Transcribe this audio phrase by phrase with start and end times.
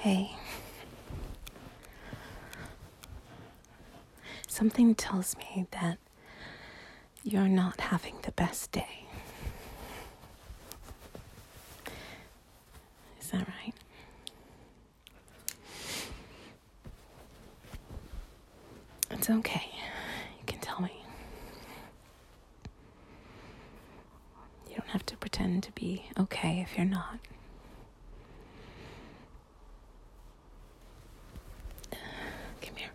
[0.00, 0.30] Hey.
[4.48, 5.98] Something tells me that
[7.22, 9.04] you're not having the best day.
[13.20, 13.74] Is that right?
[19.10, 19.62] It's okay.
[20.38, 21.04] You can tell me.
[24.68, 27.18] You don't have to pretend to be okay if you're not.
[32.62, 32.90] Come here.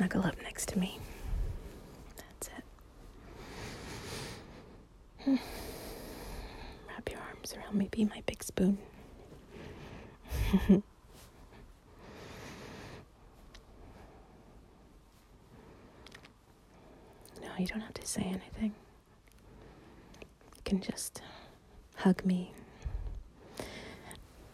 [0.00, 0.98] Snuggle up next to me.
[2.16, 2.64] That's it.
[5.24, 5.36] Hmm.
[6.88, 7.88] Wrap your arms around me.
[7.90, 8.78] Be my big spoon.
[10.70, 10.80] no,
[17.58, 18.72] you don't have to say anything.
[20.22, 21.20] You can just
[21.96, 22.54] hug me.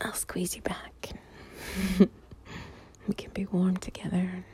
[0.00, 1.10] I'll squeeze you back.
[2.00, 4.44] we can be warm together.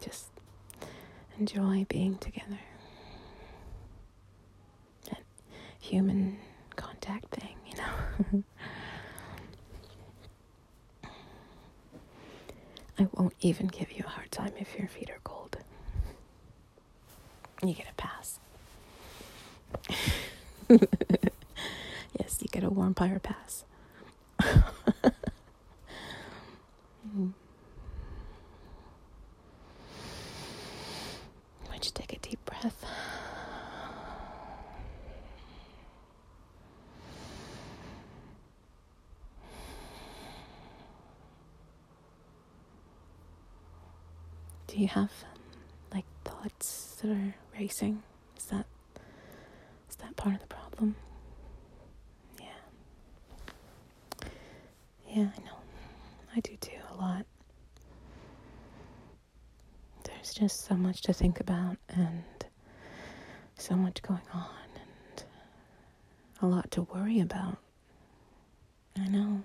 [0.00, 0.28] Just
[1.38, 2.58] enjoy being together.
[5.10, 5.22] That
[5.80, 6.38] human
[6.76, 8.44] contact thing, you know.
[12.98, 15.56] I won't even give you a hard time if your feet are cold.
[17.62, 18.40] You get a pass.
[22.18, 23.64] yes, you get a warm fire pass.
[27.16, 27.32] Mm.
[31.66, 32.84] Why don't you take a deep breath?
[44.66, 45.12] Do you have
[45.92, 48.02] like thoughts that are racing?
[48.36, 48.66] Is that
[49.90, 50.96] is that part of the problem?
[52.40, 52.46] Yeah.
[55.10, 55.58] Yeah, I know.
[56.34, 57.26] I do too a lot.
[60.04, 62.24] There's just so much to think about and
[63.58, 65.24] so much going on and
[66.40, 67.58] a lot to worry about.
[68.96, 69.42] I know.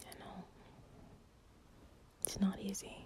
[0.00, 0.44] I know.
[2.32, 2.96] It's not easy.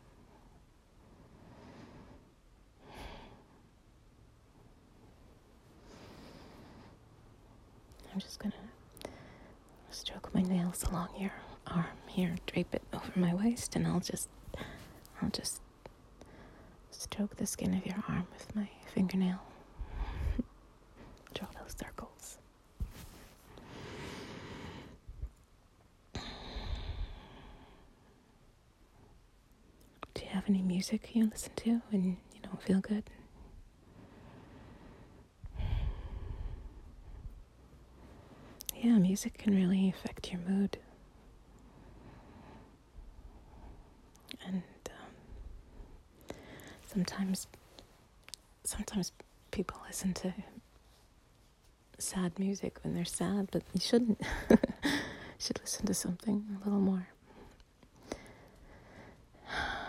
[8.14, 8.54] I'm just gonna
[9.90, 11.32] stroke my nails along your
[11.66, 14.28] arm here, drape it over my waist, and I'll just,
[15.20, 15.60] I'll just
[16.92, 19.40] stroke the skin of your arm with my fingernail.
[21.34, 22.38] Draw those circles.
[30.14, 33.02] Do you have any music you listen to when you don't feel good?
[38.76, 40.78] Yeah, music can really affect your mood.
[44.46, 46.36] And um,
[46.86, 47.48] sometimes,
[48.62, 49.10] sometimes
[49.50, 50.34] people listen to
[51.98, 54.20] sad music when they're sad, but you shouldn't.
[54.50, 54.56] you
[55.40, 57.08] should listen to something a little more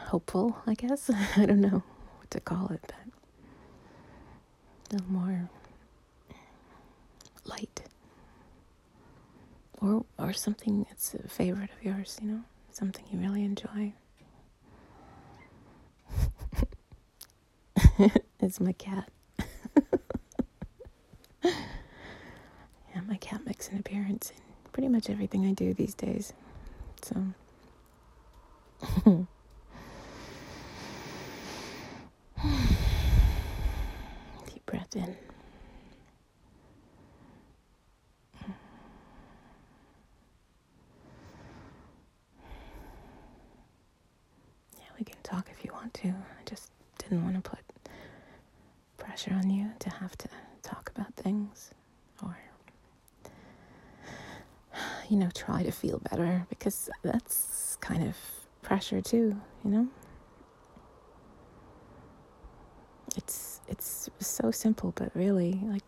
[0.07, 1.09] hopeful, I guess.
[1.37, 1.83] I don't know
[2.19, 2.95] what to call it, but
[4.89, 5.49] a little more
[7.45, 7.81] light.
[9.81, 12.41] Or or something that's a favorite of yours, you know?
[12.71, 13.93] Something you really enjoy.
[18.39, 19.09] it's my cat.
[21.43, 21.51] yeah,
[23.07, 24.41] my cat makes an appearance in
[24.71, 26.33] pretty much everything I do these days.
[27.01, 27.23] So
[34.95, 35.15] In.
[44.75, 46.07] Yeah, we can talk if you want to.
[46.09, 47.59] I just didn't want to put
[48.97, 50.27] pressure on you to have to
[50.63, 51.71] talk about things
[52.23, 52.37] or,
[55.09, 58.15] you know, try to feel better because that's kind of
[58.61, 59.87] pressure too, you know?
[63.15, 65.83] It's it's so simple, but really, like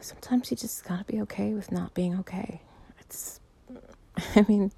[0.00, 2.60] sometimes you just gotta be okay with not being okay.
[3.00, 3.40] It's,
[4.36, 4.72] I mean,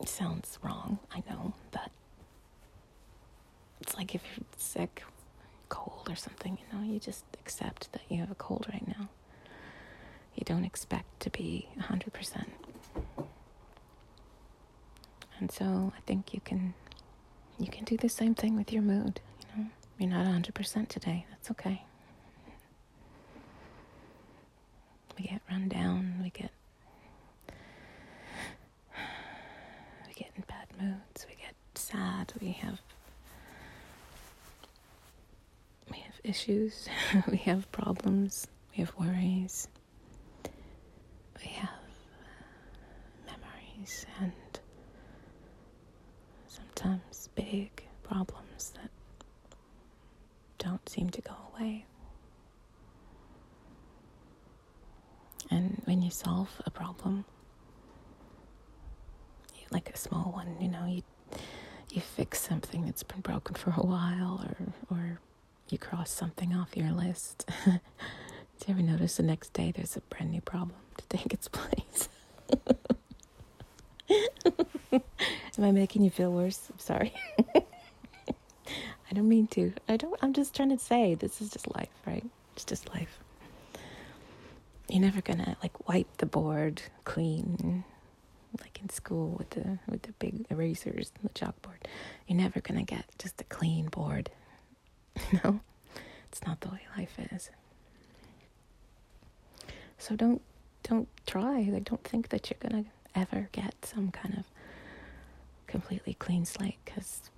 [0.00, 1.90] it sounds wrong, I know, but
[3.80, 5.02] it's like if you're sick,
[5.70, 9.08] cold or something, you know, you just accept that you have a cold right now.
[10.34, 12.44] You don't expect to be 100%.
[15.40, 16.74] And so I think you can
[17.58, 19.20] you can do the same thing with your mood,
[19.56, 19.68] you know.
[19.98, 21.26] You're not 100% today.
[21.30, 21.82] That's okay.
[25.18, 26.50] We get run down, we get
[30.06, 32.78] we get in bad moods, we get sad, we have
[35.90, 36.88] we have issues,
[37.30, 39.68] we have problems, we have worries.
[41.42, 41.70] We have
[43.26, 44.32] memories and
[46.48, 48.90] sometimes big problems that
[50.58, 51.84] don't seem to go away.
[55.50, 57.24] And when you solve a problem,
[60.38, 61.02] like a small one, you know, you
[61.90, 65.20] you fix something that's been broken for a while, or or
[65.68, 67.48] you cross something off your list.
[67.64, 71.48] Do you ever notice the next day there's a brand new problem to take its
[71.52, 72.08] place?
[74.92, 76.68] Am I making you feel worse?
[76.72, 77.12] I'm sorry.
[79.10, 79.72] I don't mean to.
[79.88, 82.24] I don't I'm just trying to say this is just life, right?
[82.54, 83.18] It's just life.
[84.88, 87.84] You're never gonna like wipe the board clean
[88.92, 91.86] school with the with the big erasers and the chalkboard.
[92.26, 94.30] You're never gonna get just a clean board.
[95.44, 95.60] no?
[96.30, 97.50] It's not the way life is.
[99.98, 100.42] So don't
[100.82, 101.60] don't try.
[101.70, 104.44] Like don't think that you're gonna ever get some kind of
[105.66, 107.30] completely clean slate because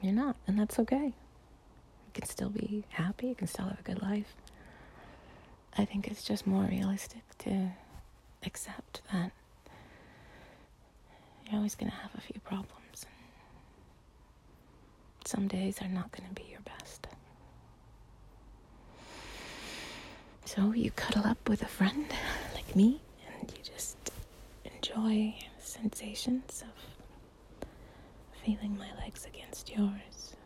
[0.00, 1.06] you're not, and that's okay.
[1.06, 4.34] You can still be happy, you can still have a good life.
[5.76, 7.70] I think it's just more realistic to
[8.44, 9.32] accept that
[11.46, 13.06] you're always going to have a few problems.
[15.24, 17.06] Some days are not going to be your best.
[20.44, 22.06] So you cuddle up with a friend
[22.54, 23.00] like me
[23.40, 23.96] and you just
[24.64, 27.68] enjoy sensations of
[28.44, 30.36] feeling my legs against yours,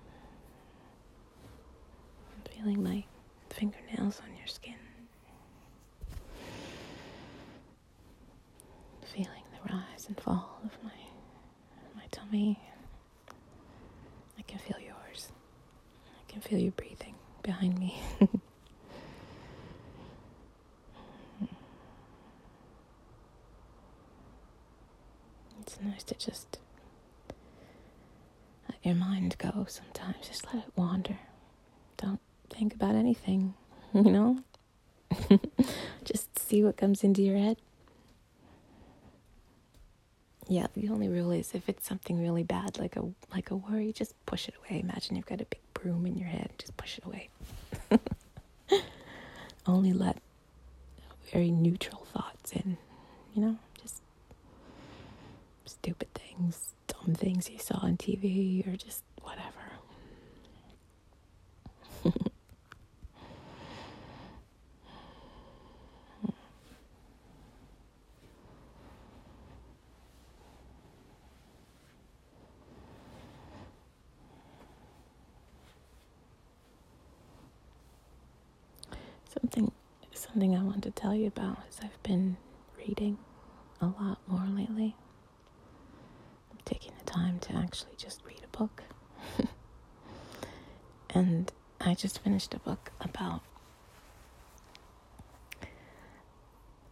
[2.56, 3.05] feeling my
[3.50, 4.75] fingernails on your skin,
[9.12, 10.90] feeling the rise and fall of my
[11.94, 12.58] my tummy.
[14.38, 15.32] I can feel yours.
[16.06, 18.00] I can feel you breathing behind me.
[25.61, 26.58] it's nice to just
[28.69, 30.28] let your mind go sometimes.
[30.28, 31.19] Just let it wander.
[31.96, 33.55] Don't think about anything,
[33.94, 34.38] you know?
[36.05, 37.56] just see what comes into your head.
[40.50, 43.93] Yeah, the only rule is if it's something really bad, like a like a worry,
[43.93, 44.81] just push it away.
[44.81, 47.29] Imagine you've got a big broom in your head, just push it away.
[49.67, 50.17] only let
[51.32, 52.76] very neutral thoughts in,
[53.32, 53.56] you know?
[53.81, 54.02] Just
[55.67, 59.44] stupid things, dumb things you saw on TV, or just whatever.
[79.40, 79.72] something
[80.12, 82.37] something I want to tell you about is I've been
[82.76, 83.19] reading
[83.81, 84.96] a lot more lately
[86.50, 88.82] I'm taking the time to actually just read a book.
[91.11, 93.42] and I just finished a book about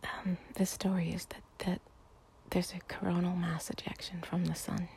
[0.04, 1.80] um, the story is that, that
[2.50, 4.88] there's a coronal mass ejection from the sun.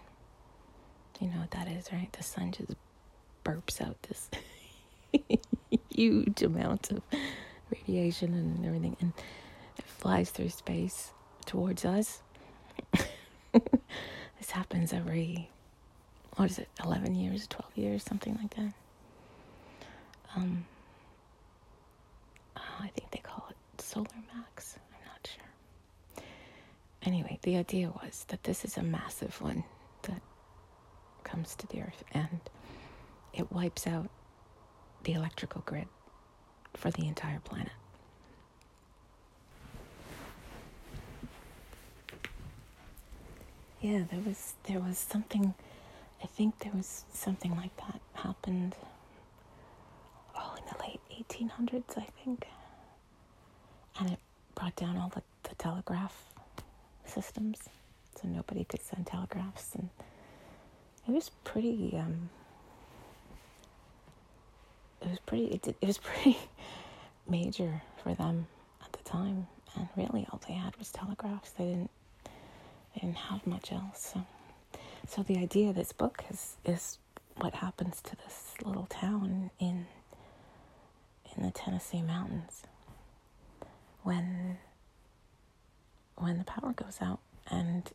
[1.19, 2.11] You know what that is, right?
[2.13, 2.73] The sun just
[3.45, 4.29] burps out this
[5.89, 7.01] huge amount of
[7.71, 9.13] radiation and everything, and
[9.77, 11.11] it flies through space
[11.45, 12.21] towards us.
[13.53, 15.49] This happens every,
[16.35, 18.73] what is it, 11 years, 12 years, something like that.
[20.35, 20.65] Um,
[22.55, 24.77] I think they call it solar max.
[24.79, 26.23] I'm not sure.
[27.03, 29.63] Anyway, the idea was that this is a massive one
[30.03, 30.21] that
[31.23, 32.39] comes to the earth and
[33.33, 34.09] it wipes out
[35.03, 35.87] the electrical grid
[36.73, 37.71] for the entire planet.
[43.81, 45.53] yeah, there was there was something.
[46.23, 48.75] I think there was something like that happened.
[50.35, 52.47] Oh, in the late 1800s, I think,
[53.99, 54.19] and it
[54.55, 56.25] brought down all the, the telegraph
[57.05, 57.57] systems,
[58.15, 59.89] so nobody could send telegraphs, and
[61.07, 61.95] it was pretty.
[61.97, 62.29] Um,
[65.01, 65.45] it was pretty.
[65.45, 66.37] It, it was pretty
[67.27, 68.47] major for them
[68.83, 71.51] at the time, and really all they had was telegraphs.
[71.51, 71.91] They didn't
[72.93, 74.13] they didn't have much else.
[74.13, 74.25] So
[75.07, 76.97] so the idea of this book is is
[77.37, 79.87] what happens to this little town in
[81.35, 82.63] in the Tennessee mountains
[84.03, 84.57] when
[86.15, 87.89] when the power goes out and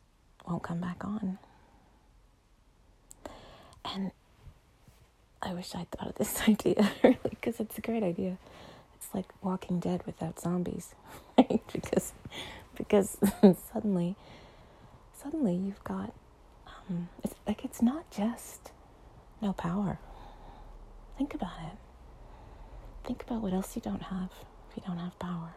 [0.46, 1.38] won't come back on.
[3.84, 4.10] And
[5.42, 6.90] I wish I'd thought of this idea
[7.30, 8.38] because it's a great idea.
[8.96, 10.94] It's like Walking Dead without zombies,
[11.38, 11.60] right?
[11.72, 12.12] because
[12.76, 13.16] because
[13.72, 14.16] suddenly
[15.22, 16.12] suddenly you've got
[16.66, 18.72] um, it's like it's not just
[19.40, 19.98] no power.
[21.18, 21.78] Think about it.
[23.06, 24.30] Think about what else you don't have
[24.70, 25.54] if you don't have power.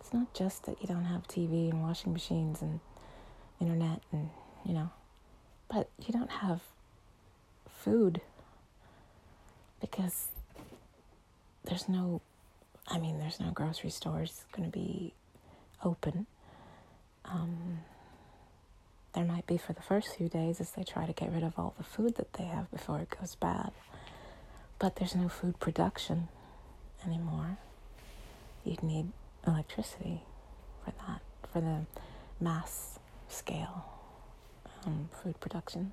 [0.00, 2.80] It's not just that you don't have TV and washing machines and
[3.60, 4.30] internet and,
[4.64, 4.90] you know,
[5.68, 6.60] but you don't have
[7.68, 8.20] food
[9.90, 10.28] because
[11.64, 12.20] there's no,
[12.88, 15.12] I mean, there's no grocery stores going to be
[15.84, 16.26] open.
[17.24, 17.80] Um,
[19.14, 21.58] there might be for the first few days as they try to get rid of
[21.58, 23.72] all the food that they have before it goes bad.
[24.78, 26.28] But there's no food production
[27.06, 27.58] anymore.
[28.64, 29.08] You'd need
[29.46, 30.22] electricity
[30.84, 31.20] for that,
[31.52, 31.80] for the
[32.40, 32.98] mass
[33.28, 33.84] scale
[34.86, 35.92] um, food production.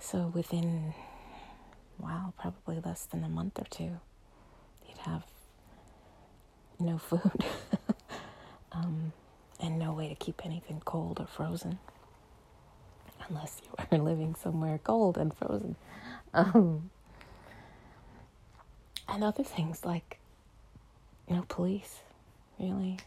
[0.00, 0.94] So within,
[1.98, 3.98] wow, probably less than a month or two,
[4.88, 5.24] you'd have
[6.78, 7.44] no food.
[8.72, 9.12] um,
[9.60, 11.78] and no way to keep anything cold or frozen
[13.28, 15.76] unless you are living somewhere cold and frozen.
[16.32, 16.90] Um,
[19.08, 20.18] and other things like,
[21.28, 22.00] no police,
[22.58, 22.98] really.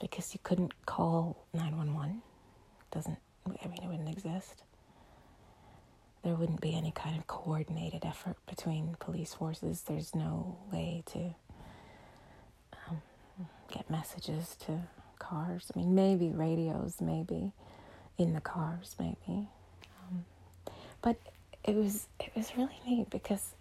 [0.00, 2.22] Because you couldn't call 911.
[2.90, 4.62] Doesn't, I mean, it wouldn't exist.
[6.22, 9.82] There wouldn't be any kind of coordinated effort between police forces.
[9.82, 11.34] There's no way to
[13.72, 14.82] get messages to
[15.18, 15.70] cars.
[15.74, 17.52] I mean, maybe radios, maybe
[18.18, 19.48] in the cars, maybe.
[20.08, 20.24] Um,
[21.00, 21.16] but
[21.64, 23.54] it was it was really neat because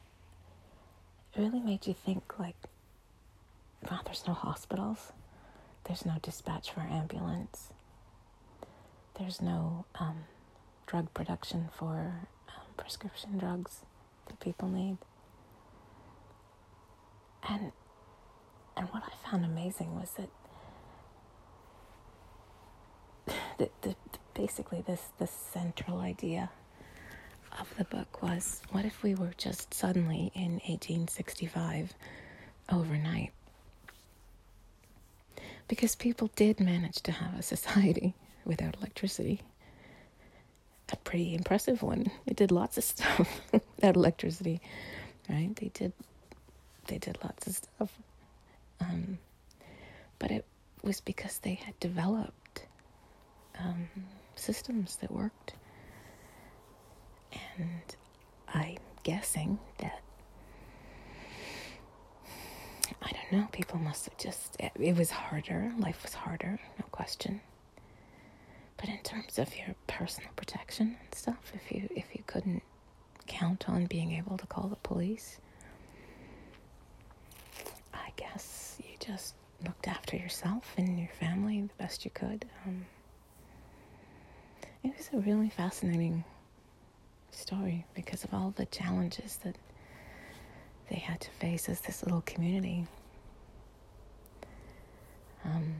[1.34, 2.56] it really made you think like,
[3.90, 5.14] wow, there's no hospitals,
[5.86, 7.70] there's no dispatch for ambulance,
[9.18, 10.26] there's no um,
[10.86, 12.28] drug production for um,
[12.72, 13.82] prescription drugs
[14.28, 14.98] that people need,
[17.48, 17.72] and
[18.78, 20.30] and what I found amazing was that
[23.58, 23.96] the, the,
[24.34, 26.50] basically this the central idea
[27.60, 31.94] of the book was what if we were just suddenly in 1865
[32.72, 33.32] overnight?
[35.68, 38.14] Because people did manage to have a society
[38.46, 39.42] without electricity
[40.92, 44.62] a pretty impressive one they did lots of stuff without electricity
[45.30, 45.94] right they did
[46.88, 47.98] they did lots of stuff
[48.80, 49.18] um,
[50.20, 50.46] but it
[50.84, 52.66] was because they had developed
[53.60, 53.88] um,
[54.36, 55.54] systems that worked.
[57.58, 57.96] And
[58.54, 60.02] I'm guessing that,
[63.02, 65.72] I don't know, people must have just, it was harder.
[65.78, 67.42] Life was harder, no question.
[68.82, 72.64] But in terms of your personal protection and stuff, if you if you couldn't
[73.28, 75.40] count on being able to call the police,
[77.94, 82.46] I guess you just looked after yourself and your family the best you could.
[82.66, 82.86] Um,
[84.84, 86.24] it was a really fascinating
[87.30, 89.56] story because of all the challenges that
[90.90, 92.88] they had to face as this little community.
[95.46, 95.76] Um,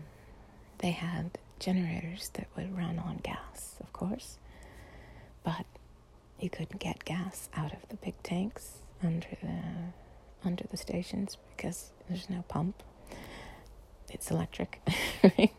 [0.80, 4.38] they had generators that would run on gas, of course,
[5.44, 5.66] but
[6.40, 9.60] you couldn't get gas out of the big tanks under the
[10.44, 12.82] under the stations because there's no pump.
[14.10, 14.82] It's electric?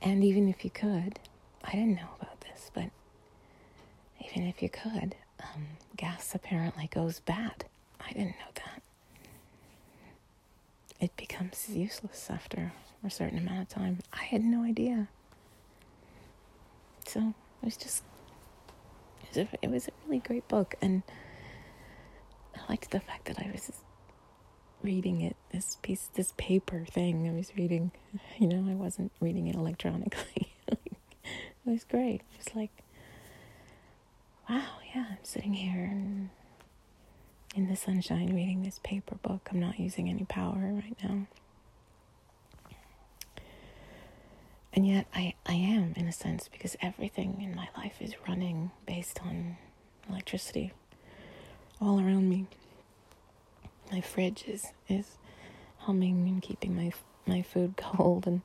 [0.00, 1.18] And even if you could,
[1.64, 2.90] I didn't know about this, but
[4.24, 5.66] even if you could, um,
[5.96, 7.64] gas apparently goes bad.
[8.00, 8.82] I didn't know that.
[11.00, 12.72] It becomes useless after
[13.04, 13.98] a certain amount of time.
[14.12, 15.08] I had no idea.
[17.06, 18.02] So it was just,
[19.22, 20.74] it was a, it was a really great book.
[20.80, 21.02] And
[22.56, 23.70] I liked the fact that I was
[24.82, 27.92] reading it, this piece, this paper thing I was reading.
[28.38, 30.52] You know, I wasn't reading it electronically.
[30.68, 30.96] it
[31.64, 32.22] was great.
[32.32, 32.70] It was like,
[34.48, 34.64] wow,
[34.94, 35.92] yeah, I'm sitting here
[37.54, 39.48] in the sunshine reading this paper book.
[39.50, 41.26] I'm not using any power right now.
[44.78, 48.70] And yet I, I am in a sense because everything in my life is running
[48.86, 49.56] based on
[50.08, 50.72] electricity
[51.80, 52.46] all around me.
[53.90, 55.18] My fridge is, is
[55.78, 56.92] humming and keeping my
[57.26, 58.42] my food cold and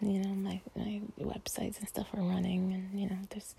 [0.00, 3.54] you know my, my websites and stuff are running, and you know, there's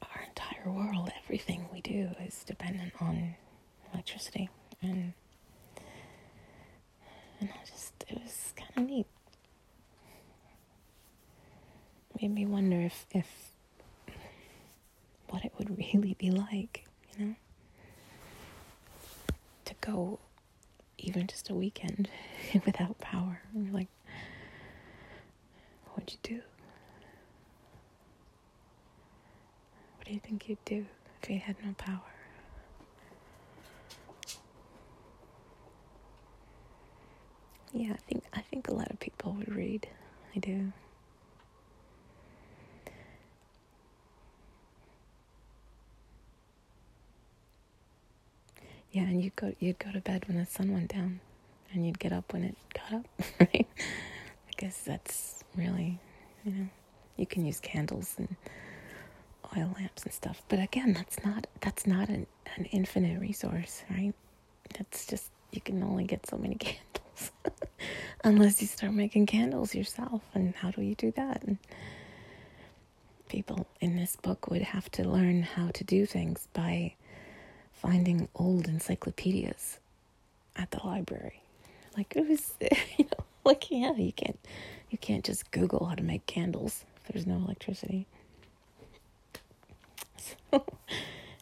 [0.00, 3.34] our entire world, everything we do is dependent on
[3.92, 4.48] electricity,
[4.80, 5.12] and
[7.40, 9.06] and I just it was kind of neat.
[12.20, 13.26] Made me wonder if if
[15.28, 16.86] what it would really be like,
[17.18, 17.34] you know,
[19.64, 20.18] to go
[20.98, 22.08] even just a weekend
[22.66, 23.40] without power.
[23.52, 23.88] And you're Like,
[25.92, 26.40] what'd you do?
[29.96, 30.86] What do you think you'd do
[31.22, 32.00] if you had no power?
[37.74, 39.88] Yeah, I think I think a lot of people would read.
[40.36, 40.72] I do.
[48.92, 51.20] Yeah, and you'd go you'd go to bed when the sun went down,
[51.72, 53.06] and you'd get up when it got up,
[53.40, 53.66] right?
[54.48, 55.98] Because that's really,
[56.44, 56.68] you know,
[57.16, 58.36] you can use candles and
[59.56, 62.26] oil lamps and stuff, but again, that's not that's not an,
[62.56, 64.14] an infinite resource, right?
[64.78, 67.32] That's just you can only get so many candles
[68.24, 70.22] unless you start making candles yourself.
[70.34, 71.42] And how do you do that?
[73.28, 76.94] People in this book would have to learn how to do things by
[77.72, 79.78] finding old encyclopedias
[80.56, 81.42] at the library.
[81.96, 82.54] Like it was,
[82.98, 84.38] you know, like yeah, you can't
[84.90, 88.06] you can't just Google how to make candles if there's no electricity.
[90.18, 90.34] So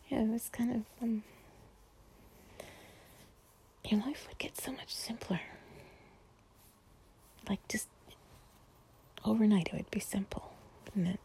[0.09, 1.23] yeah, it was kind of um,
[3.85, 5.41] your life would get so much simpler.
[7.53, 7.89] Like just
[9.27, 10.55] overnight, it would be simple,
[10.87, 11.21] wouldn't it?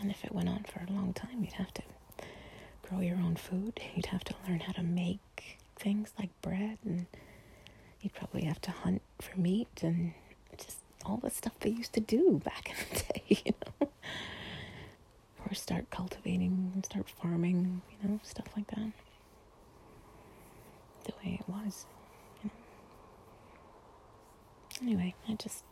[0.00, 1.82] And if it went on for a long time, you'd have to
[2.82, 3.78] grow your own food.
[3.94, 7.06] You'd have to learn how to make things like bread, and
[8.00, 10.12] you'd probably have to hunt for meat and
[10.58, 13.88] just all the stuff they used to do back in the day, you know?
[15.46, 18.90] Or start cultivating and start farming, you know, stuff like that.
[21.04, 21.86] The way it was,
[22.42, 22.56] you know.
[24.82, 25.64] Anyway, I just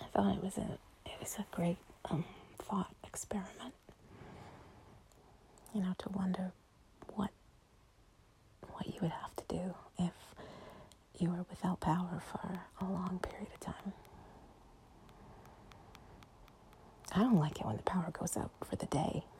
[0.00, 1.78] I thought it was a it was a great
[2.10, 2.24] um,
[2.58, 3.74] thought experiment.
[5.74, 6.52] You know, to wonder
[7.14, 7.30] what
[8.72, 10.12] what you would have to do if
[11.18, 13.92] you were without power for a long period of time.
[17.14, 19.24] I don't like it when the power goes out for the day.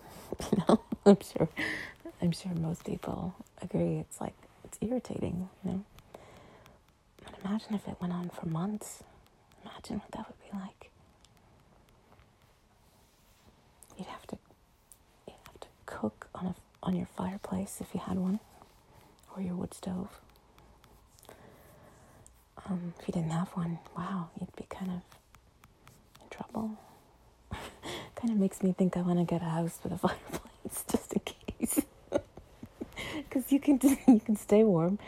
[0.52, 1.48] You know, I'm sure
[2.20, 4.34] I'm sure most people agree it's like
[4.68, 5.84] it's irritating, you know.
[7.24, 9.02] But imagine if it went on for months.
[9.64, 10.90] Imagine what that would be like.
[13.96, 14.38] You'd have to
[15.26, 18.40] you'd have to cook on a on your fireplace if you had one,
[19.34, 20.20] or your wood stove.
[22.66, 25.00] Um, if you didn't have one, wow, you'd be kind of
[26.22, 26.76] in trouble.
[28.14, 31.07] kind of makes me think I want to get a house with a fireplace just
[33.52, 34.98] you can you can stay warm,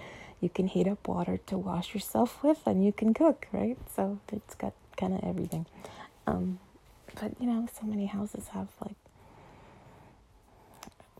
[0.40, 3.78] you can heat up water to wash yourself with, and you can cook, right?
[3.94, 5.66] So it's got kind of everything.
[6.26, 6.58] Um,
[7.20, 8.96] but you know, so many houses have like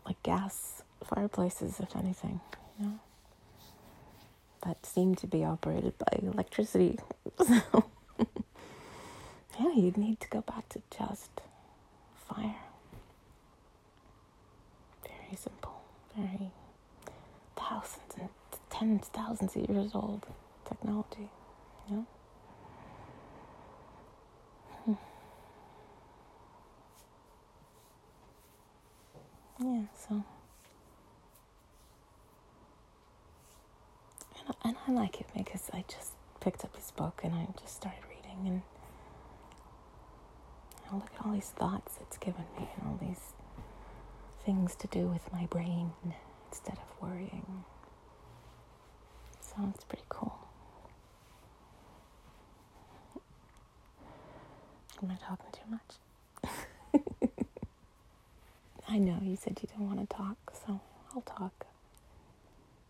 [0.05, 2.39] like gas fireplaces, if anything,
[2.79, 2.99] you know,
[4.63, 6.99] that seem to be operated by electricity.
[9.57, 11.41] So yeah, you'd need to go back to just
[12.27, 12.55] fire.
[15.03, 15.81] Very simple,
[16.15, 16.51] very
[17.55, 18.29] thousands and
[18.81, 20.25] tens thousands of years old
[20.67, 21.29] technology,
[21.87, 22.05] you know.
[24.85, 24.93] Hmm.
[29.63, 30.23] Yeah, so.
[34.39, 37.45] And I, and I like it because I just picked up this book and I
[37.61, 38.61] just started reading and
[40.91, 43.33] oh, look at all these thoughts it's given me and all these
[44.43, 45.91] things to do with my brain
[46.49, 47.63] instead of worrying.
[49.55, 50.33] So it's pretty cool.
[55.03, 55.97] Am I talking too much?
[58.89, 60.79] I know you said you don't want to talk, so
[61.13, 61.65] I'll talk.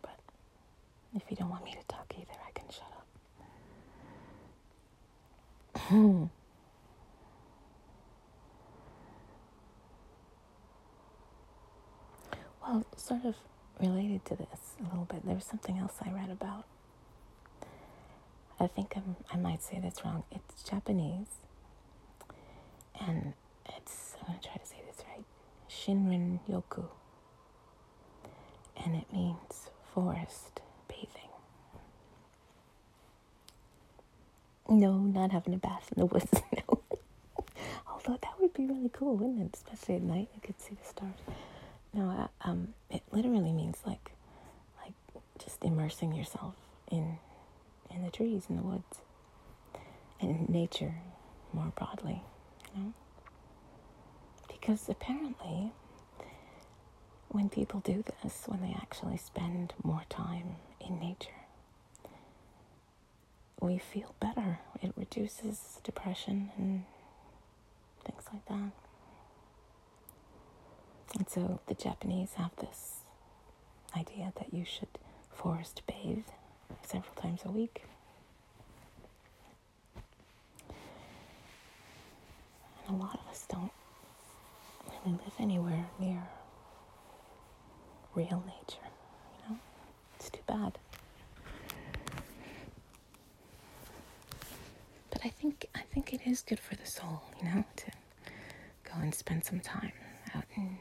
[0.01, 0.19] But
[1.15, 3.07] if you don't want me to talk either, I can shut up.
[12.61, 13.35] well, sort of
[13.81, 16.65] related to this a little bit, there's something else I read about.
[18.59, 20.23] I think I'm, I might say this wrong.
[20.31, 21.27] It's Japanese,
[22.99, 23.33] and
[23.75, 25.25] it's, I'm going to try to say this right
[25.69, 26.85] Shinrin Yoku,
[28.83, 31.29] and it means forest bathing.
[34.69, 36.31] No, not having a bath in the woods.
[36.69, 36.79] No.
[37.87, 39.55] Although that would be really cool, wouldn't it?
[39.55, 41.13] Especially at night, you could see the stars.
[41.93, 44.11] No, uh, um, it literally means like,
[44.83, 44.93] like
[45.39, 46.55] just immersing yourself
[46.89, 47.17] in,
[47.93, 48.99] in the trees, in the woods,
[50.21, 50.95] and nature
[51.53, 52.23] more broadly,
[52.73, 52.93] you know.
[54.47, 55.71] Because apparently,
[57.29, 61.29] when people do this, when they actually spend more time in nature,
[63.59, 64.59] we feel better.
[64.81, 66.83] It reduces depression and
[68.05, 68.71] things like that.
[71.17, 73.01] And so the Japanese have this
[73.95, 74.87] idea that you should
[75.33, 76.23] forest bathe
[76.83, 77.83] several times a week.
[82.87, 83.71] And a lot of us don't
[85.05, 86.23] really live anywhere near
[88.15, 88.87] real nature,
[89.37, 89.59] you know?
[90.15, 90.77] It's too bad.
[95.09, 97.85] But I think I think it is good for the soul, you know, to
[98.83, 99.91] go and spend some time
[100.35, 100.77] out in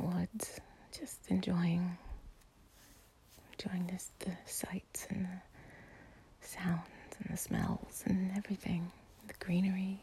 [0.00, 0.60] woods,
[0.98, 1.96] just enjoying
[3.52, 6.80] enjoying this the sights and the sounds
[7.22, 8.90] and the smells and everything,
[9.28, 9.98] the greenery.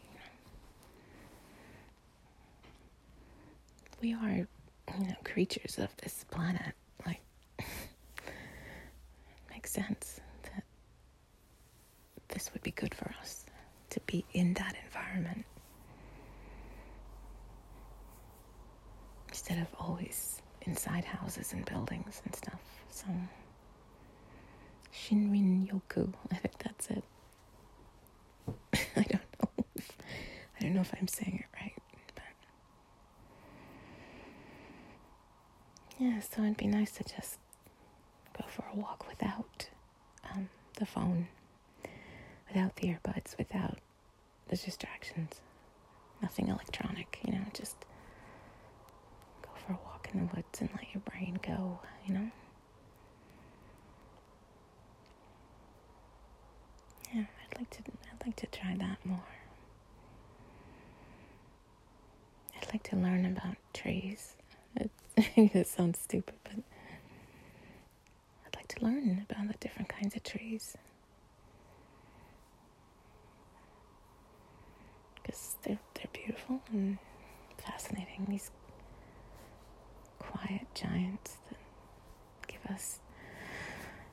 [4.00, 6.72] We are, you know, creatures of this planet.
[7.04, 7.20] Like,
[9.50, 10.62] makes sense that
[12.28, 13.44] this would be good for us
[13.90, 15.44] to be in that environment.
[19.48, 22.60] Instead of always inside houses and buildings and stuff.
[22.90, 23.06] So,
[24.92, 27.04] Shinrin Yoku, I think that's it.
[28.96, 29.64] I don't know.
[29.74, 29.92] If,
[30.58, 31.72] I don't know if I'm saying it right,
[32.14, 32.24] but
[35.98, 36.20] yeah.
[36.20, 37.38] So it'd be nice to just
[38.36, 39.68] go for a walk without
[40.30, 41.28] um, the phone,
[42.48, 43.78] without the earbuds, without
[44.48, 45.40] the distractions,
[46.20, 47.18] nothing electronic.
[47.24, 47.76] You know, just
[50.12, 52.30] in the woods and let your brain go, you know?
[57.14, 57.78] Yeah, I'd like to
[58.12, 59.22] I'd like to try that more.
[62.56, 64.34] I'd like to learn about trees.
[65.36, 66.52] It, it sounds stupid, but
[68.46, 70.76] I'd like to learn about the different kinds of trees.
[75.16, 76.98] Because they're, they're beautiful and
[77.58, 78.26] fascinating.
[78.28, 78.50] These
[80.80, 81.58] giants that
[82.46, 82.98] give us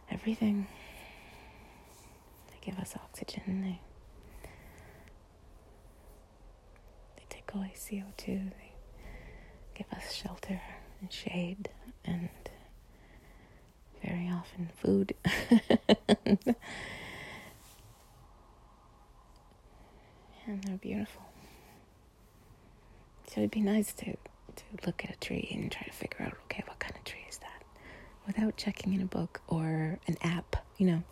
[0.10, 0.68] everything.
[2.50, 3.62] They give us oxygen.
[3.62, 3.80] They
[7.18, 8.40] they take away CO two.
[8.58, 8.74] They
[9.76, 10.62] give us shelter
[11.02, 11.70] and shade
[12.04, 12.30] and
[14.04, 15.14] very often food.
[20.48, 21.24] and they're beautiful.
[23.28, 24.16] So it'd be nice to
[24.56, 27.26] to look at a tree and try to figure out, okay, what kind of tree
[27.30, 27.64] is that?
[28.28, 31.04] Without checking in a book or an app, you know,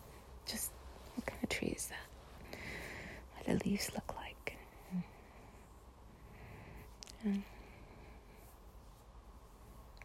[0.46, 0.70] just
[1.14, 2.58] what kind of tree is that?
[3.34, 4.56] What do the leaves look like?
[7.24, 7.44] And um,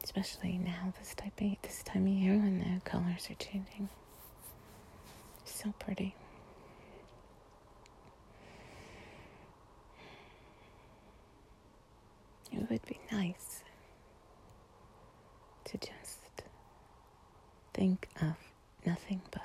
[0.04, 3.89] especially now, this type of this time of year when the colors are changing.
[5.45, 6.15] So pretty.
[12.52, 13.63] it would be nice
[15.65, 16.19] to just
[17.74, 18.36] think of
[18.86, 19.41] nothing but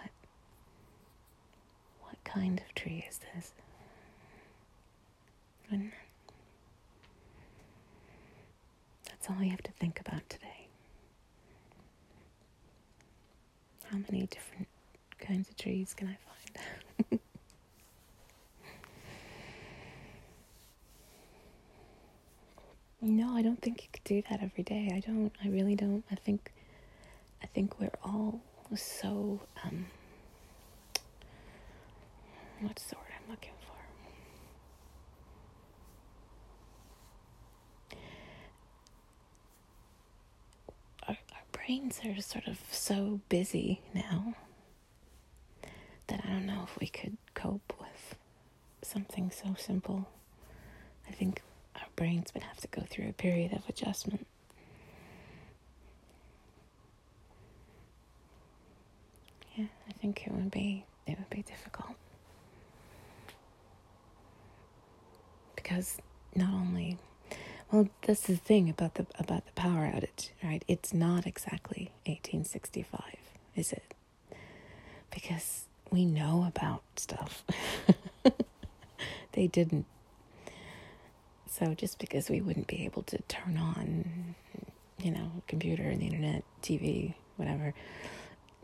[2.02, 3.52] what kind of tree is this?
[9.06, 10.68] That's all you have to think about today.
[13.90, 14.68] How many different
[15.18, 16.16] kinds of trees can I
[16.56, 16.66] find?
[23.06, 24.90] No, I don't think you could do that every day.
[24.94, 25.30] I don't.
[25.44, 26.02] I really don't.
[26.10, 26.50] I think
[27.42, 28.40] I think we're all
[28.74, 29.86] so um
[32.60, 33.76] what's the word I'm looking for?
[41.08, 44.34] Our, our brains are sort of so busy now
[46.06, 48.16] that I don't know if we could cope with
[48.82, 50.08] something so simple.
[51.08, 51.42] I think
[51.96, 54.26] brains would have to go through a period of adjustment.
[59.56, 61.94] Yeah, I think it would be it would be difficult.
[65.56, 65.98] Because
[66.34, 66.98] not only
[67.70, 70.64] well, that's the thing about the about the power outage, right?
[70.68, 73.00] It's not exactly 1865,
[73.56, 73.94] is it?
[75.10, 77.44] Because we know about stuff.
[79.32, 79.86] they didn't.
[81.56, 84.34] So just because we wouldn't be able to turn on,
[84.98, 87.72] you know, computer and the internet, TV, whatever,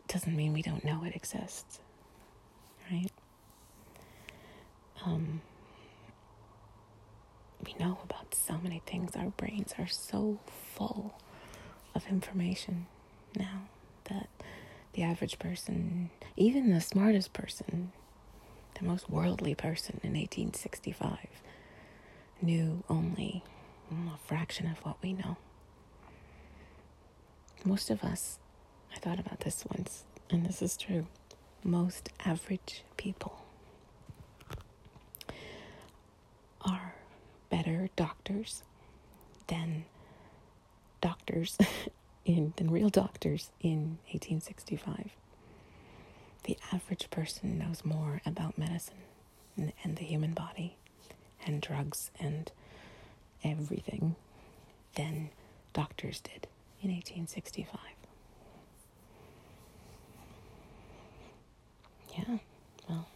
[0.09, 1.79] doesn't mean we don't know it exists.
[2.91, 3.11] Right?
[5.05, 5.39] Um,
[7.65, 9.15] we know about so many things.
[9.15, 10.39] Our brains are so
[10.73, 11.13] full
[11.95, 12.87] of information
[13.37, 13.69] now
[14.09, 14.27] that
[14.91, 17.93] the average person, even the smartest person,
[18.77, 21.17] the most worldly person in 1865,
[22.41, 23.43] knew only
[23.91, 25.37] a fraction of what we know.
[27.63, 28.39] Most of us,
[28.95, 31.07] I thought about this once, and this is true,
[31.63, 33.37] most average people
[36.61, 36.95] are
[37.49, 38.63] better doctors
[39.47, 39.85] than
[41.01, 41.57] doctors
[42.25, 45.11] in than real doctors in 1865.
[46.43, 48.95] The average person knows more about medicine
[49.55, 50.77] and, and the human body
[51.45, 52.51] and drugs and
[53.43, 54.15] everything
[54.95, 55.29] than
[55.73, 56.47] doctors did
[56.81, 57.79] in 1865.
[62.17, 62.37] Yeah,
[62.89, 63.07] well,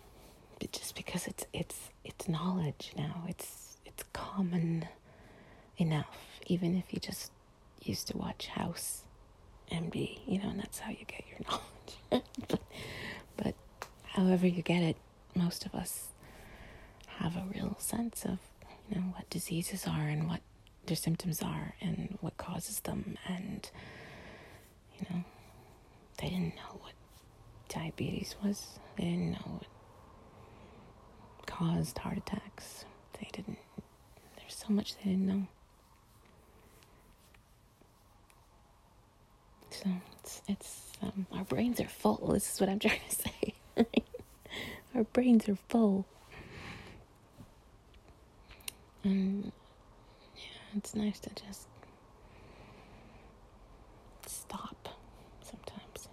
[0.72, 3.24] just because it's it's it's knowledge now.
[3.28, 4.88] It's it's common
[5.78, 7.32] enough, even if you just
[7.84, 9.04] used to watch House
[9.72, 12.24] MD, you know, and that's how you get your knowledge.
[12.48, 12.60] but,
[13.38, 13.56] but
[14.04, 14.96] however you get it,
[15.36, 16.08] most of us
[17.18, 18.40] have a real sense of,
[18.90, 20.42] you know, what diseases are and what
[20.86, 23.18] their symptoms are and what causes them.
[23.28, 23.70] And,
[25.00, 25.24] you know,
[26.20, 26.94] they didn't know what
[27.70, 29.68] diabetes was, they didn't know what
[31.46, 32.86] caused heart attacks.
[33.20, 33.58] They didn't,
[34.38, 35.48] there's so much they didn't know.
[39.70, 42.32] So it's, it's um, our brains are full.
[42.34, 43.54] This is what I'm trying to say.
[44.96, 46.06] our brains are full.
[49.06, 49.52] And
[50.36, 50.42] yeah,
[50.76, 51.68] it's nice to just
[54.26, 54.90] stop
[55.42, 56.08] sometimes.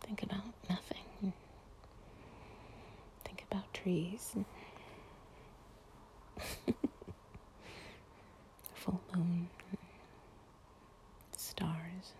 [0.00, 1.32] Think about nothing.
[3.24, 4.36] Think about trees.
[8.74, 9.48] Full moon.
[11.36, 12.12] Stars.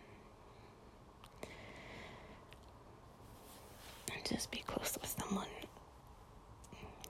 [4.13, 5.47] And just be close with someone.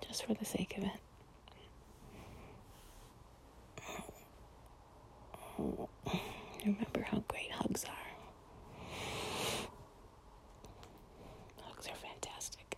[0.06, 0.90] Just for the sake of it.
[6.64, 7.90] Remember how great hugs are.
[11.62, 12.76] Hugs are fantastic.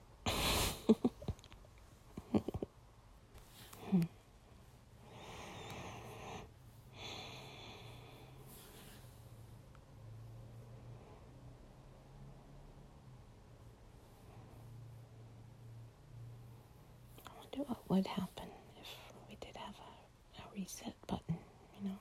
[17.26, 18.48] I wonder what would happen
[18.80, 18.86] if
[19.28, 21.36] we did have a, a reset button,
[21.78, 21.98] you know,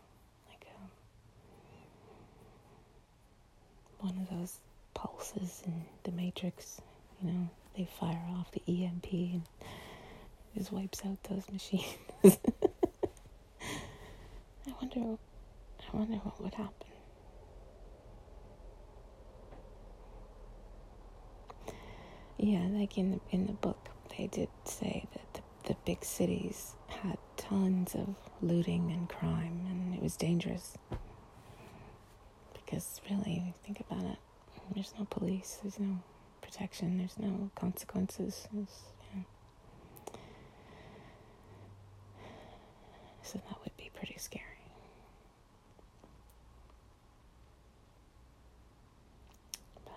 [0.50, 0.70] like a,
[4.04, 4.60] one of those
[5.36, 6.82] in the Matrix,
[7.22, 9.44] you know, they fire off the EMP and
[10.58, 11.86] just wipes out those machines.
[12.24, 12.38] I
[14.82, 15.18] wonder,
[15.94, 16.74] I wonder what would happen.
[22.38, 26.74] Yeah, like in the in the book, they did say that the, the big cities
[26.88, 30.76] had tons of looting and crime, and it was dangerous.
[32.54, 34.18] Because really, think about it,
[34.74, 36.00] there's no police, there's no
[36.42, 38.48] protection, there's no consequences.
[38.54, 38.70] There's.
[43.24, 44.44] So that would be pretty scary.
[49.86, 49.94] But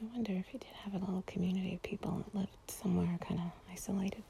[0.00, 3.40] I wonder if you did have a little community of people that lived somewhere kind
[3.40, 4.24] of isolated.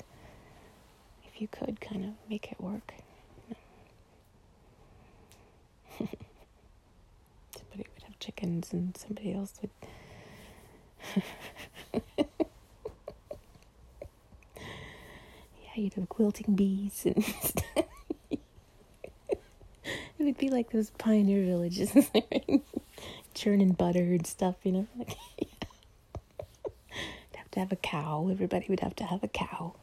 [1.25, 2.95] If you could kind of make it work.
[8.25, 9.71] chickens and somebody else would.
[15.63, 17.19] yeah, you'd have quilting bees and
[18.31, 18.41] it
[20.19, 21.93] would be like those pioneer villages
[23.35, 24.87] churning butter and stuff, you know.
[24.97, 25.19] Like,
[27.35, 28.29] have to have a cow.
[28.31, 29.75] Everybody would have to have a cow.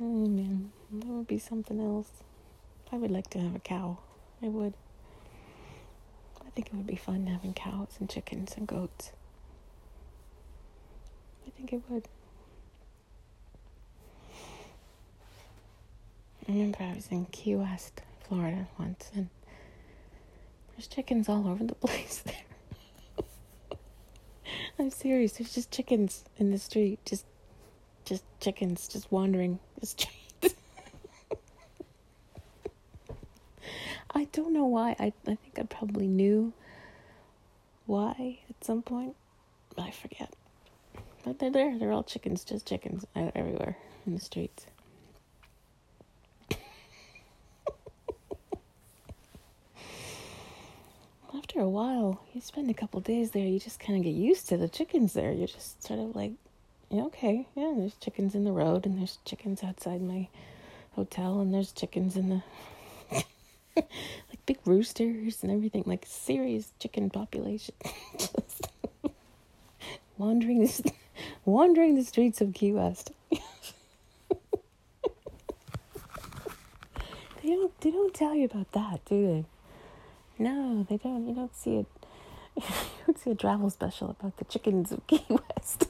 [0.00, 2.10] oh man, that would be something else.
[2.92, 3.98] I would like to have a cow.
[4.42, 4.74] I would.
[6.44, 9.12] I think it would be fun having cows and chickens and goats.
[11.46, 12.08] I think it would.
[16.48, 19.28] I remember I was in Key West, Florida once, and
[20.72, 22.34] there's chickens all over the place there.
[24.78, 25.32] I'm serious.
[25.32, 27.26] There's just chickens in the street, just,
[28.04, 30.19] just chickens, just wandering the street.
[34.12, 34.96] I don't know why.
[34.98, 36.52] I I think I probably knew
[37.86, 39.16] why at some point.
[39.78, 40.32] I forget.
[41.24, 41.78] But they're there.
[41.78, 44.66] They're all chickens, just chickens uh, everywhere in the streets.
[51.34, 54.48] After a while, you spend a couple days there, you just kind of get used
[54.48, 55.32] to the chickens there.
[55.32, 56.32] You're just sort of like,
[56.92, 60.28] okay, yeah, there's chickens in the road, and there's chickens outside my
[60.92, 62.42] hotel, and there's chickens in the.
[63.76, 67.74] like big roosters and everything, like serious chicken population.
[70.18, 70.92] wandering the,
[71.44, 73.12] wandering the streets of Key West.
[73.30, 73.38] they
[77.44, 79.44] don't they don't tell you about that, do they?
[80.42, 81.28] No, they don't.
[81.28, 81.86] You don't see it.
[82.56, 82.62] You
[83.06, 85.89] don't see a travel special about the chickens of Key West.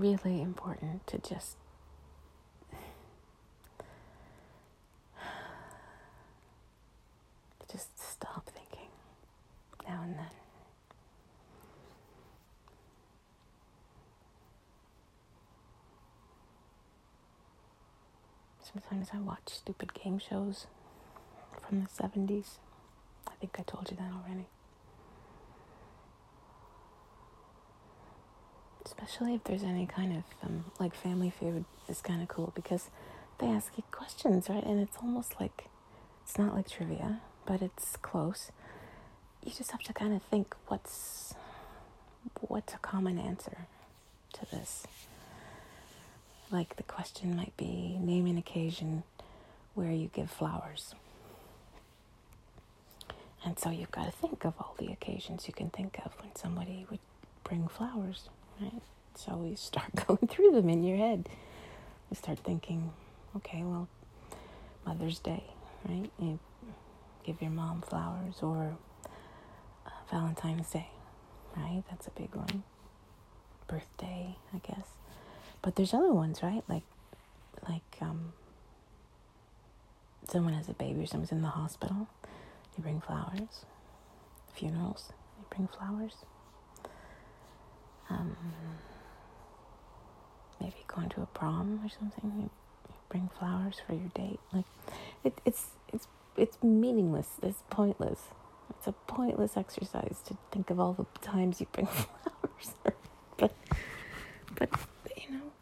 [0.00, 1.56] really important to just
[7.70, 8.88] just stop thinking
[9.86, 10.26] now and then.
[18.72, 20.66] Sometimes I watch stupid game shows
[21.66, 22.58] from the 70s.
[23.26, 24.46] I think I told you that already.
[28.90, 32.90] Especially if there's any kind of um, like Family Feud is kind of cool because
[33.38, 34.64] they ask you questions, right?
[34.64, 35.66] And it's almost like
[36.24, 38.50] it's not like trivia, but it's close.
[39.44, 41.34] You just have to kind of think what's
[42.40, 43.66] what's a common answer
[44.34, 44.86] to this.
[46.50, 49.04] Like the question might be name an occasion
[49.74, 50.94] where you give flowers.
[53.44, 56.34] And so you've got to think of all the occasions you can think of when
[56.36, 56.98] somebody would
[57.44, 58.28] bring flowers,
[58.60, 58.82] right?
[59.14, 61.28] So you start going through them in your head.
[62.10, 62.92] You start thinking,
[63.36, 63.88] okay, well,
[64.86, 65.44] Mother's Day,
[65.88, 66.10] right?
[66.18, 66.38] You
[67.24, 68.76] give your mom flowers, or
[69.86, 70.88] uh, Valentine's Day,
[71.56, 71.82] right?
[71.90, 72.64] That's a big one.
[73.68, 74.86] Birthday, I guess.
[75.62, 76.64] But there's other ones, right?
[76.68, 76.82] Like,
[77.68, 78.32] like um,
[80.28, 82.08] someone has a baby or someone's in the hospital
[82.76, 83.64] you bring flowers.
[84.54, 86.14] Funerals, you bring flowers.
[88.10, 88.36] Um,
[90.60, 92.50] maybe going to a prom or something, you,
[92.88, 94.40] you bring flowers for your date.
[94.52, 94.64] Like,
[95.24, 97.28] it, it's it's it's meaningless.
[97.42, 98.20] It's pointless.
[98.70, 102.74] It's a pointless exercise to think of all the times you bring flowers.
[103.36, 103.52] but
[104.56, 104.68] but
[105.16, 105.52] you know,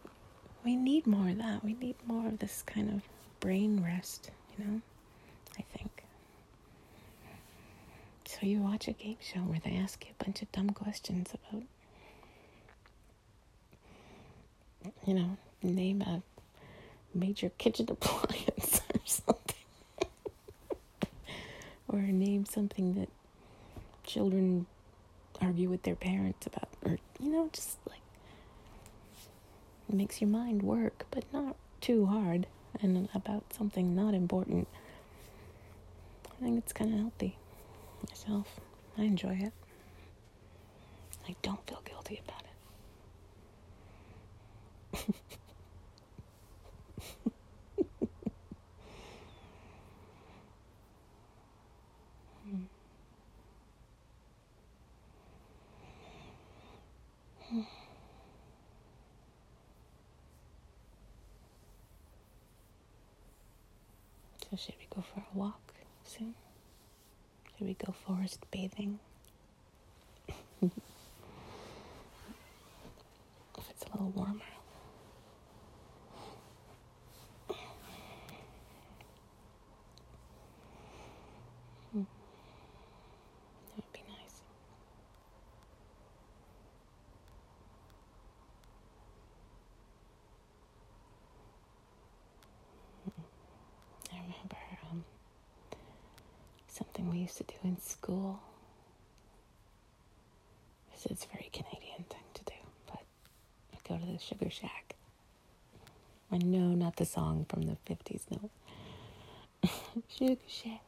[0.64, 1.64] we need more of that.
[1.64, 3.02] We need more of this kind of
[3.40, 4.30] brain rest.
[4.58, 4.80] You know,
[5.58, 6.04] I think.
[8.24, 11.32] So you watch a game show where they ask you a bunch of dumb questions
[11.34, 11.62] about,
[15.06, 16.22] you know, name a
[17.14, 19.54] major kitchen appliance or something.
[21.88, 23.08] or name something that
[24.04, 24.66] children
[25.40, 26.68] argue with their parents about.
[26.84, 28.00] Or, you know, just like
[29.88, 32.46] it makes your mind work, but not too hard
[32.80, 34.68] and about something not important.
[36.26, 37.36] I think it's kind of healthy
[38.08, 38.60] myself.
[38.96, 39.52] I enjoy it.
[41.28, 42.47] I don't feel guilty about it.
[64.50, 65.74] So should we go for a walk
[66.04, 66.34] soon?
[67.58, 68.98] Should we go forest bathing?
[70.62, 70.70] if
[73.70, 74.40] it's a little warmer.
[81.94, 82.06] That
[83.76, 84.42] would be nice.
[96.98, 98.40] thing we used to do in school.
[100.90, 102.54] This is a very Canadian thing to do,
[102.86, 103.02] but
[103.74, 104.94] I go to the Sugar Shack.
[106.32, 108.48] I know not the song from the 50s, no.
[110.08, 110.80] Sugar Shack,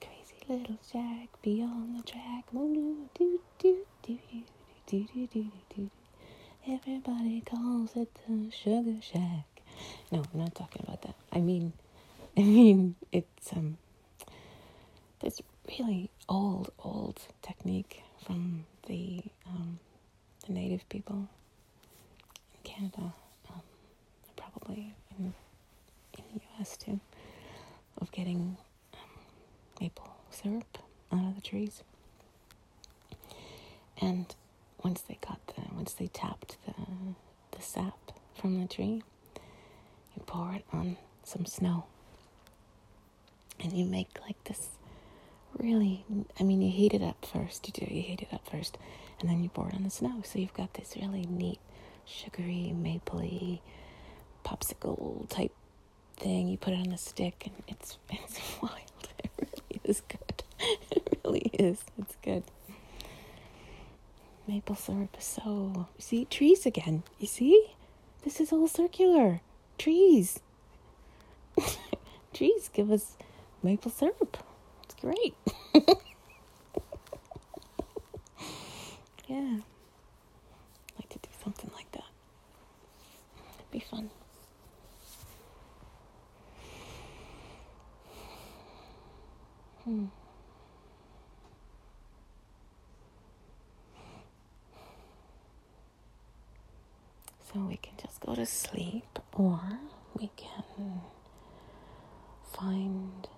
[0.00, 2.44] crazy little shack beyond the track.
[2.50, 4.42] Do, do, do, do, do,
[4.86, 5.90] do, do, do, do.
[6.66, 9.44] Everybody calls it the Sugar Shack.
[10.10, 11.16] No, I'm not talking about that.
[11.30, 11.74] I mean,
[12.38, 13.76] I mean, it's um,
[15.22, 19.78] this really old, old technique from the um,
[20.46, 21.28] the native people
[22.54, 23.14] in Canada,
[23.50, 23.62] um,
[24.36, 25.32] probably in
[26.18, 26.76] in the U.S.
[26.76, 27.00] too,
[28.00, 28.56] of getting
[28.94, 29.00] um,
[29.80, 30.78] maple syrup
[31.12, 31.82] out of the trees.
[34.00, 34.34] And
[34.82, 36.74] once they got the, once they tapped the
[37.56, 39.02] the sap from the tree,
[40.16, 41.84] you pour it on some snow,
[43.60, 44.70] and you make like this
[45.58, 46.04] really,
[46.38, 47.66] I mean, you heat it up first.
[47.66, 48.78] You do, you heat it up first,
[49.20, 50.22] and then you pour it on the snow.
[50.24, 51.58] So you've got this really neat,
[52.06, 53.60] sugary, mapley,
[54.44, 55.52] popsicle type
[56.16, 56.48] thing.
[56.48, 58.80] You put it on a stick, and it's it's wild.
[59.22, 60.18] It really is good.
[60.90, 61.84] It really is.
[61.98, 62.44] It's good.
[64.46, 65.88] Maple syrup is so.
[65.98, 67.02] See trees again.
[67.18, 67.74] You see,
[68.22, 69.40] this is all circular.
[69.78, 70.40] Trees.
[72.32, 73.16] trees give us
[73.62, 74.38] maple syrup
[75.02, 75.34] great.
[79.28, 79.58] yeah.
[79.58, 82.04] I'd like to do something like that.
[83.58, 84.10] It'd be fun.
[89.84, 90.04] Hmm.
[97.52, 99.60] So we can just go to sleep, or
[100.18, 101.02] we can
[102.52, 103.28] find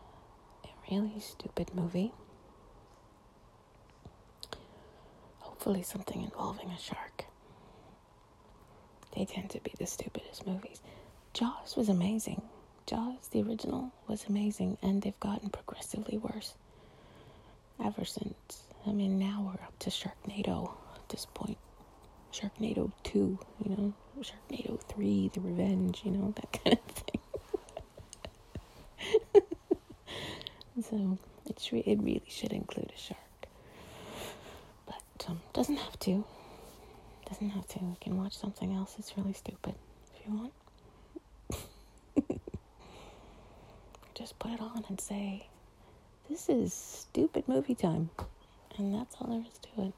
[0.90, 2.12] really stupid movie.
[5.40, 7.24] Hopefully, something involving a shark.
[9.16, 10.80] They tend to be the stupidest movies.
[11.32, 12.42] Jaws was amazing.
[12.86, 16.54] Jaws, the original, was amazing, and they've gotten progressively worse
[17.82, 18.64] ever since.
[18.86, 21.58] I mean, now we're up to Sharknado at this point.
[22.32, 27.13] Sharknado 2, you know, Sharknado 3, The Revenge, you know, that kind of thing.
[30.88, 33.18] So it's re- it really should include a shark,
[34.86, 36.24] but um, doesn't have to.
[37.28, 37.78] Doesn't have to.
[37.80, 38.96] You can watch something else.
[38.98, 39.74] It's really stupid
[40.14, 40.52] if you want.
[44.14, 45.46] Just put it on and say,
[46.28, 48.10] "This is stupid movie time,"
[48.78, 49.94] and that's all there is to it.